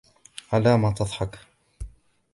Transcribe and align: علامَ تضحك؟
علامَ 0.51 0.93
تضحك؟ 0.93 1.35